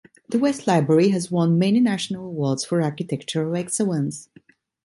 The 0.29 0.39
West 0.39 0.65
Library 0.65 1.09
has 1.09 1.29
won 1.29 1.59
many 1.59 1.79
national 1.79 2.25
awards 2.25 2.65
for 2.65 2.81
architectural 2.81 3.55
excellence. 3.55 4.29